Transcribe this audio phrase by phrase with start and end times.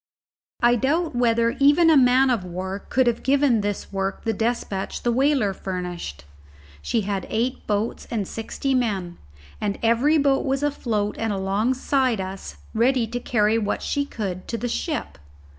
[0.63, 5.03] I doubt whether even a man of war could have given this work the despatch
[5.03, 6.25] the whaler furnished.
[6.81, 9.19] She had eight boats and sixty men,
[9.61, 14.57] and every boat was afloat and alongside us ready to carry what she could to
[14.57, 15.19] the ship.